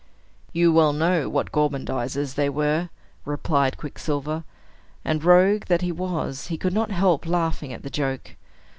"You 0.51 0.73
well 0.73 0.93
know 0.93 1.29
what 1.29 1.51
gormandizers 1.51 2.33
they 2.33 2.49
were," 2.49 2.89
replied 3.23 3.77
Quicksilver; 3.77 4.43
and 5.05 5.23
rogue 5.23 5.65
that 5.65 5.83
he 5.83 5.91
was, 5.91 6.47
he 6.47 6.57
could 6.57 6.73
not 6.73 6.89
help 6.89 7.27
laughing 7.27 7.71
at 7.71 7.83
the 7.83 7.91
joke. 7.91 8.35